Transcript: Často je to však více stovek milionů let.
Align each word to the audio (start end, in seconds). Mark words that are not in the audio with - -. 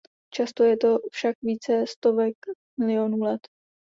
Často 0.33 0.63
je 0.63 0.77
to 0.77 0.97
však 1.11 1.35
více 1.41 1.87
stovek 1.87 2.33
milionů 2.77 3.17
let. 3.21 3.47